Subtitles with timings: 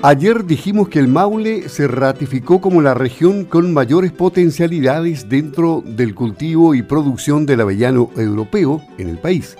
[0.00, 6.14] Ayer dijimos que el Maule se ratificó como la región con mayores potencialidades dentro del
[6.14, 9.56] cultivo y producción del avellano europeo en el país,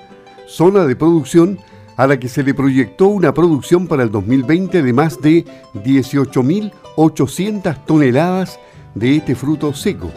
[0.46, 1.58] zona de producción
[1.96, 5.44] a la que se le proyectó una producción para el 2020 de más de
[5.74, 8.60] 18.800 toneladas
[8.94, 10.12] de este fruto seco,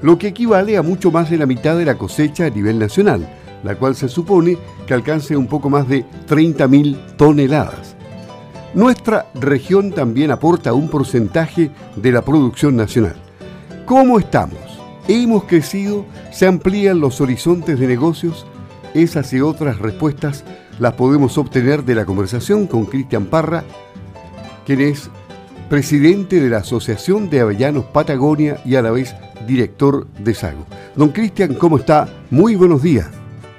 [0.00, 3.28] lo que equivale a mucho más de la mitad de la cosecha a nivel nacional,
[3.64, 7.95] la cual se supone que alcance un poco más de 30.000 toneladas.
[8.76, 13.16] Nuestra región también aporta un porcentaje de la producción nacional.
[13.86, 14.60] ¿Cómo estamos?
[15.08, 16.04] ¿Hemos crecido?
[16.30, 18.44] ¿Se amplían los horizontes de negocios?
[18.92, 20.44] Esas y otras respuestas
[20.78, 23.64] las podemos obtener de la conversación con Cristian Parra,
[24.66, 25.08] quien es
[25.70, 29.16] presidente de la Asociación de Avellanos Patagonia y a la vez
[29.46, 30.66] director de Sago.
[30.94, 32.10] Don Cristian, ¿cómo está?
[32.28, 33.06] Muy buenos días.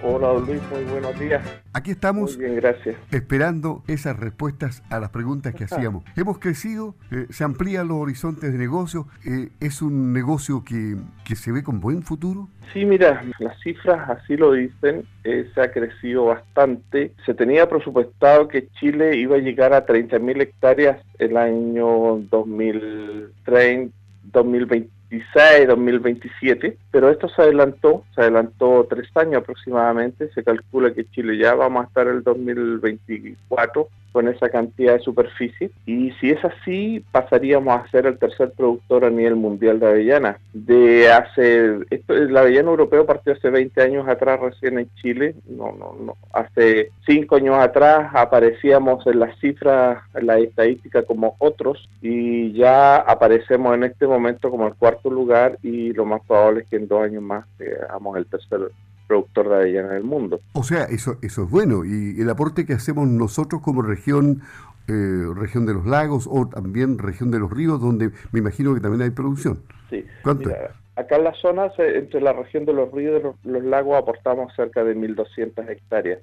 [0.10, 1.44] Hola Luis, muy buenos días.
[1.74, 2.96] Aquí estamos bien, gracias.
[3.12, 6.06] esperando esas respuestas a las preguntas que hacíamos.
[6.16, 10.96] Hemos crecido, eh, se amplían los horizontes de negocio, eh, es un negocio que,
[11.26, 12.48] que, se ve con buen futuro.
[12.72, 17.12] Sí, mira, las cifras así lo dicen, eh, se ha crecido bastante.
[17.26, 23.94] Se tenía presupuestado que Chile iba a llegar a 30.000 hectáreas el año 2030,
[24.32, 31.10] 2020 2026, 2027, pero esto se adelantó, se adelantó tres años aproximadamente, se calcula que
[31.10, 35.72] Chile ya vamos a estar el 2024 con esa cantidad de superficie.
[35.86, 40.40] Y si es así pasaríamos a ser el tercer productor a nivel mundial de avellana.
[40.54, 45.72] De hace, esto, el avellano europeo partió hace 20 años atrás recién en Chile, no,
[45.72, 51.88] no, no, hace 5 años atrás aparecíamos en las cifras, en la estadística como otros.
[52.02, 56.68] Y ya aparecemos en este momento como el cuarto lugar y lo más probable es
[56.68, 58.72] que en dos años más seamos el tercer
[59.08, 60.42] productor de avellana del mundo.
[60.54, 61.86] O sea, eso, eso es bueno.
[61.86, 64.42] Y el aporte que hacemos nosotros como región,
[64.88, 68.82] eh, región de los lagos o también región de los ríos, donde me imagino que
[68.82, 69.60] también hay producción.
[69.90, 70.06] Sí.
[70.24, 70.50] ¿Cuánto?
[70.98, 74.84] acá en las zonas, entre la región de los ríos y los, lagos, aportamos cerca
[74.84, 76.20] de 1.200 hectáreas.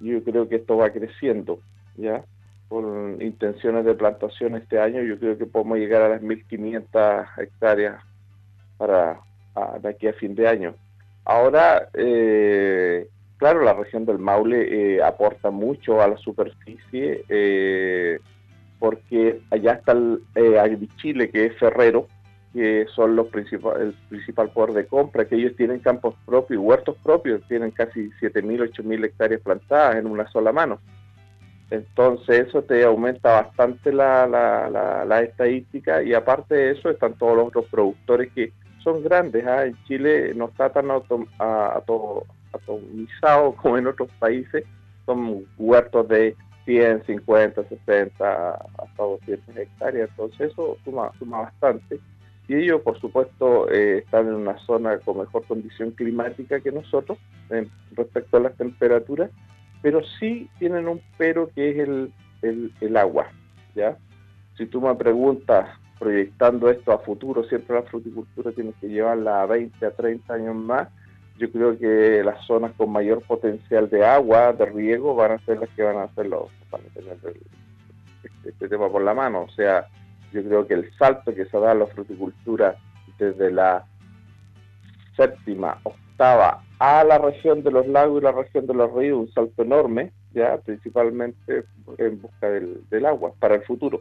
[0.00, 1.60] Yo creo que esto va creciendo,
[1.96, 2.24] ¿ya?
[2.68, 8.02] Con intenciones de plantación este año, yo creo que podemos llegar a las 1.500 hectáreas
[8.76, 9.20] para
[9.80, 10.74] de aquí a fin de año.
[11.26, 18.20] Ahora, eh, claro, la región del Maule eh, aporta mucho a la superficie eh,
[18.78, 22.06] porque allá está el Agrichile, que es Ferrero,
[22.52, 26.96] que son los principal, el principal poder de compra, que ellos tienen campos propios, huertos
[27.02, 30.78] propios, tienen casi 7.000, 8.000 hectáreas plantadas en una sola mano.
[31.70, 37.36] Entonces eso te aumenta bastante la, la, la estadística y aparte de eso están todos
[37.36, 38.52] los otros productores que
[38.86, 39.44] son grandes.
[39.44, 39.66] ¿ah?
[39.66, 40.88] En Chile no está tan
[42.52, 44.64] atomizado como en otros países.
[45.04, 46.36] Son huertos de
[46.66, 50.08] 100, 50, 60, hasta 200 hectáreas.
[50.10, 51.98] Entonces eso suma, suma bastante.
[52.46, 57.18] Y ellos, por supuesto, eh, están en una zona con mejor condición climática que nosotros
[57.90, 59.30] respecto a las temperaturas,
[59.82, 63.26] pero sí tienen un pero que es el, el, el agua.
[63.74, 63.96] ¿ya?
[64.56, 69.46] Si tú me preguntas proyectando esto a futuro, siempre la fruticultura tiene que llevarla a
[69.46, 70.88] 20 a 30 años más.
[71.38, 75.58] Yo creo que las zonas con mayor potencial de agua, de riego, van a ser
[75.58, 77.16] las que van a hacer los, van tener
[78.22, 79.42] este, este, tema por la mano.
[79.42, 79.86] O sea,
[80.32, 82.76] yo creo que el salto que se da a la fruticultura
[83.18, 83.84] desde la
[85.16, 89.32] séptima, octava a la región de los lagos y la región de los ríos, un
[89.32, 91.64] salto enorme, ya principalmente
[91.98, 94.00] en busca del, agua para el futuro.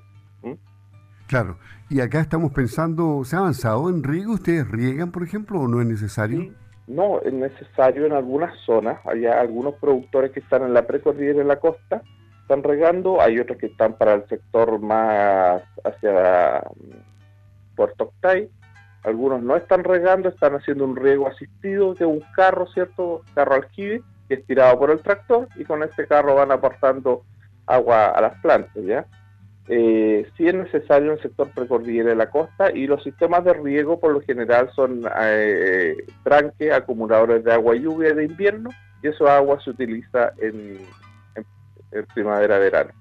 [1.27, 1.57] Claro,
[1.89, 4.33] y acá estamos pensando, ¿se ha avanzado en riego?
[4.33, 6.51] ¿Ustedes riegan, por ejemplo, o no es necesario?
[6.87, 8.99] no, es necesario en algunas zonas.
[9.05, 12.01] Hay algunos productores que están en la precordillera en la costa,
[12.41, 18.49] están regando, hay otros que están para el sector más hacia mm, Puerto Octay.
[19.03, 23.23] Algunos no están regando, están haciendo un riego asistido de un carro, ¿cierto?
[23.33, 27.23] Carro aljibe, que es tirado por el tractor y con este carro van aportando
[27.67, 29.05] agua a las plantas, ¿ya?
[29.67, 33.53] Eh, sí es necesario en el sector precordillera de la costa y los sistemas de
[33.53, 38.69] riego por lo general son eh, tranques, acumuladores de agua y lluvia de invierno
[39.01, 40.77] y eso agua se utiliza en,
[42.13, 42.91] primavera-verano.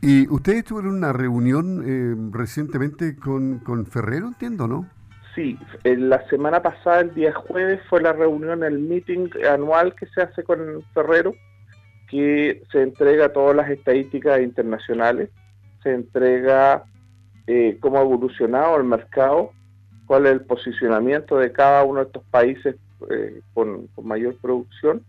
[0.00, 4.88] ¿Y ustedes tuvieron una reunión eh, recientemente con, con Ferrero, entiendo, no?
[5.34, 10.22] Sí, la semana pasada, el día jueves, fue la reunión, el meeting anual que se
[10.22, 11.34] hace con Ferrero,
[12.08, 15.28] que se entrega todas las estadísticas internacionales
[15.82, 16.84] se entrega
[17.46, 19.52] eh, cómo ha evolucionado el mercado,
[20.06, 22.76] cuál es el posicionamiento de cada uno de estos países
[23.10, 25.02] eh, con, mayor producción,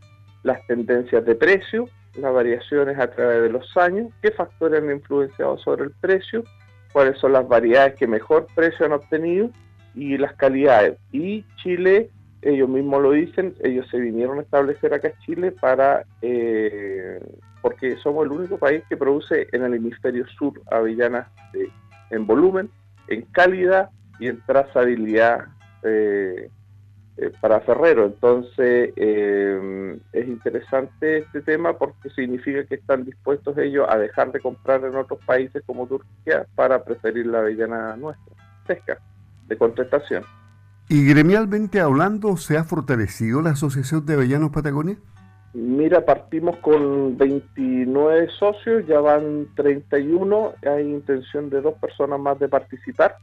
[0.43, 5.57] las tendencias de precio las variaciones a través de los años, qué factores han influenciado
[5.57, 6.43] sobre el precio,
[6.91, 9.49] cuáles son las variedades que mejor precio han obtenido
[9.95, 10.97] y las calidades.
[11.11, 12.09] Y Chile,
[12.41, 17.19] ellos mismos lo dicen, ellos se vinieron a establecer acá en Chile para, eh,
[17.61, 21.27] porque somos el único país que produce en el hemisferio sur avellanas
[22.09, 22.69] en volumen,
[23.07, 25.45] en calidad y en trazabilidad
[25.83, 26.49] eh,
[27.17, 28.05] eh, para Ferrero.
[28.05, 34.39] Entonces, eh, es interesante este tema porque significa que están dispuestos ellos a dejar de
[34.39, 38.33] comprar en otros países como Turquía para preferir la avellana nuestra,
[38.65, 38.97] pesca,
[39.47, 40.23] de contestación.
[40.87, 44.97] ¿Y gremialmente hablando, se ha fortalecido la Asociación de Avellanos Patagonia?
[45.53, 52.47] Mira, partimos con 29 socios, ya van 31, hay intención de dos personas más de
[52.47, 53.17] participar.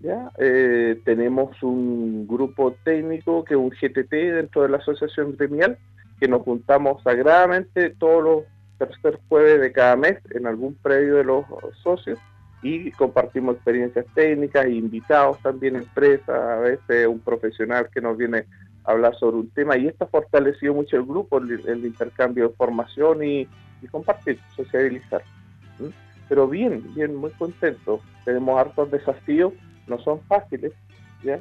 [0.00, 0.30] ¿ya?
[0.38, 5.78] Eh, tenemos un grupo técnico que es un GTT dentro de la asociación gremial,
[6.18, 8.44] que nos juntamos sagradamente todos los
[8.86, 11.44] tercer jueves de cada mes en algún predio de los
[11.82, 12.18] socios
[12.62, 18.46] y compartimos experiencias técnicas, invitados también empresas, a veces un profesional que nos viene
[18.84, 23.24] hablar sobre un tema y esto ha fortalecido mucho el grupo, el, intercambio de formación
[23.24, 23.48] y,
[23.90, 25.22] compartir, sociabilizar.
[26.28, 28.00] Pero bien, bien, muy contento.
[28.24, 29.52] Tenemos hartos desafíos
[29.86, 30.72] no son fáciles,
[31.22, 31.40] ¿ya?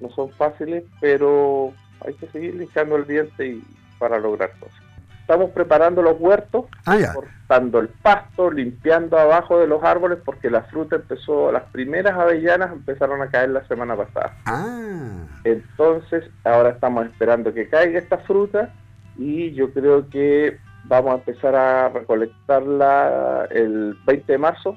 [0.00, 1.72] No son fáciles, pero
[2.04, 3.64] hay que seguir limpiando el diente y,
[3.98, 4.80] para lograr cosas.
[5.28, 10.62] Estamos preparando los huertos, ah, cortando el pasto, limpiando abajo de los árboles, porque la
[10.62, 14.34] fruta empezó, las primeras avellanas empezaron a caer la semana pasada.
[14.46, 15.26] Ah.
[15.44, 18.72] Entonces, ahora estamos esperando que caiga esta fruta
[19.18, 24.76] y yo creo que vamos a empezar a recolectarla el 20 de marzo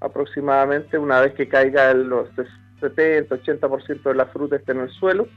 [0.00, 2.10] aproximadamente, una vez que caiga el
[2.80, 5.28] 70-80% de la fruta esté en el suelo,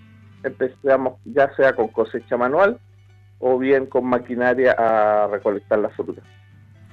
[0.42, 2.80] empezamos ya sea con cosecha manual
[3.40, 6.22] o bien con maquinaria a recolectar la fruta.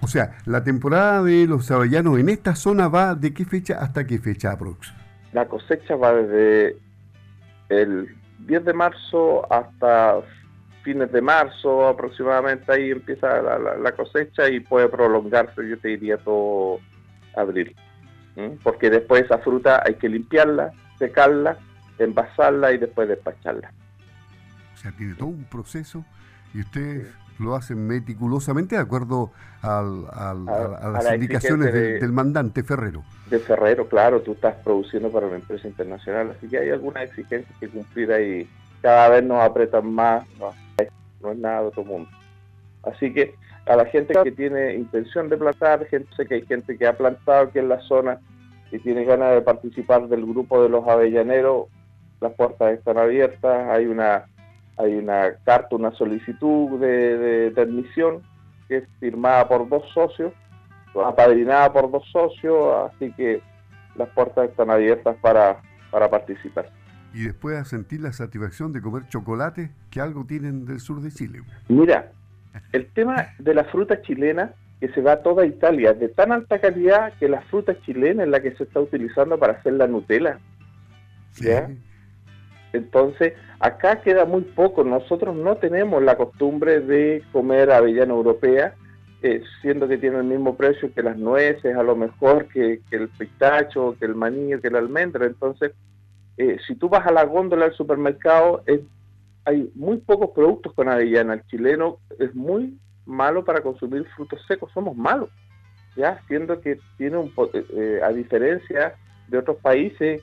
[0.00, 4.04] O sea, la temporada de los avellanos en esta zona va de qué fecha hasta
[4.06, 4.92] qué fecha aprox?
[5.32, 6.76] La cosecha va desde
[7.68, 8.08] el
[8.40, 10.16] 10 de marzo hasta
[10.82, 16.80] fines de marzo aproximadamente, ahí empieza la cosecha y puede prolongarse, yo te diría, todo
[17.36, 17.76] abril.
[18.64, 21.58] Porque después esa fruta hay que limpiarla, secarla,
[21.98, 23.72] envasarla y después despacharla.
[24.82, 26.05] Sea, tiene todo un proceso
[26.55, 27.06] y ustedes
[27.38, 29.31] lo hacen meticulosamente de acuerdo
[29.62, 29.82] a,
[30.93, 33.02] las indicaciones del mandante Ferrero.
[33.31, 37.56] De Ferrero, claro, tú estás produciendo para una empresa internacional, así que hay algunas exigencias
[37.58, 38.49] que cumplir ahí.
[38.81, 40.52] Cada vez nos apretan más, no,
[41.20, 42.11] no es nada de otro mundo.
[42.82, 43.35] Así que
[43.67, 46.96] a la gente que tiene intención de plantar, gente, sé que hay gente que ha
[46.96, 48.19] plantado aquí en la zona
[48.73, 51.69] y tiene ganas de participar del grupo de los avellaneros,
[52.20, 54.26] las puertas están abiertas, hay una
[54.76, 58.22] hay una carta, una solicitud de, admisión
[58.69, 60.32] que es firmada por dos socios,
[60.94, 63.42] apadrinada por dos socios, así que
[63.96, 65.60] las puertas están abiertas para,
[65.90, 66.70] para participar.
[67.14, 71.10] Y después a sentir la satisfacción de comer chocolate que algo tienen del sur de
[71.10, 71.42] Chile.
[71.68, 72.10] Mira,
[72.72, 76.60] el tema de la fruta chilena que se va a toda Italia, de tan alta
[76.60, 80.40] calidad que la fruta chilena es la que se está utilizando para hacer la Nutella.
[82.72, 84.84] Entonces, acá queda muy poco.
[84.84, 88.74] Nosotros no tenemos la costumbre de comer avellana europea,
[89.22, 93.08] eh, siendo que tiene el mismo precio que las nueces, a lo mejor que, el
[93.11, 95.26] pistacho, que el maní, que la almendra.
[95.26, 95.73] Entonces,
[96.37, 98.80] eh, si tú vas a la góndola del supermercado, es
[99.44, 101.35] hay muy pocos productos con avellana.
[101.35, 105.30] El chileno es muy malo para consumir frutos secos, somos malos,
[105.97, 108.94] ya siendo que tiene un eh, eh, a diferencia
[109.32, 110.22] de otros países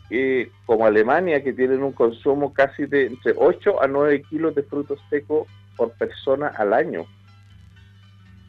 [0.68, 5.00] como Alemania que tienen un consumo casi de entre 8 a 9 kilos de frutos
[5.10, 7.06] secos por persona al año.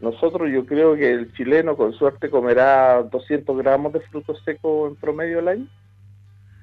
[0.03, 4.97] Nosotros yo creo que el chileno con suerte comerá 200 gramos de frutos secos en
[4.97, 5.67] promedio al año.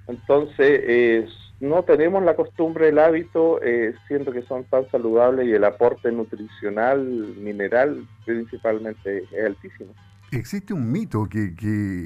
[0.08, 5.54] Entonces, es no tenemos la costumbre, el hábito, eh, siendo que son tan saludables y
[5.54, 9.92] el aporte nutricional, mineral, principalmente es altísimo.
[10.32, 11.54] Existe un mito que,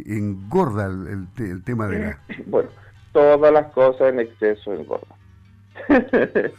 [0.06, 2.20] engorda el, tema de la...
[2.46, 2.70] Bueno,
[3.12, 5.18] todas las cosas en exceso engordan.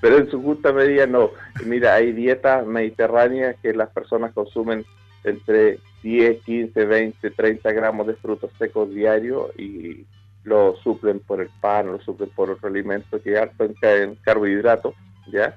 [0.00, 1.30] Pero en su justa medida no.
[1.66, 4.84] Mira, hay dietas mediterráneas que las personas consumen
[5.24, 10.04] entre 10, 15, 20, 30 gramos de frutos secos diarios y
[10.44, 14.94] lo suplen por el pan, lo suplen por otro alimento que alto en, carbohidratos,
[15.30, 15.54] ¿ya?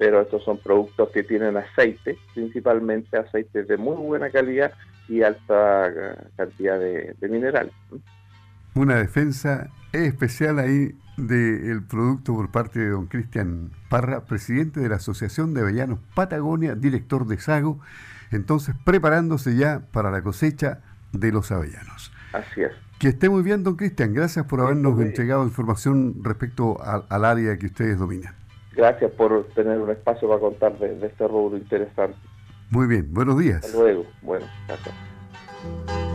[0.00, 4.72] Pero estos son productos que tienen aceite, principalmente aceites de muy buena calidad
[5.08, 7.74] y alta eh, cantidad de, minerales.
[8.74, 14.96] una defensa especial ahí del producto por parte de don Cristian Parra, presidente de la
[14.96, 17.78] Asociación de Avellanos Patagonia, director de Sago,
[18.30, 20.80] entonces preparándose ya para la cosecha
[21.12, 22.10] de los avellanos.
[22.32, 22.72] Así es.
[22.98, 24.14] Que esté muy bien, don Cristian.
[24.14, 28.39] Gracias por habernos entregado información respecto al área que ustedes dominan.
[28.74, 32.16] Gracias por tener un espacio para contar de, este rubro interesante.
[32.70, 33.64] Muy bien, buenos días.
[33.64, 34.06] Hasta luego.
[34.22, 36.09] Bueno, gracias.